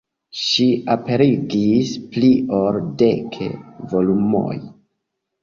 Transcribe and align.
Ŝi 0.43 0.65
aperigis 0.93 1.91
pli 2.15 2.31
ol 2.61 2.81
dek 3.03 3.39
volumojn. 3.93 4.67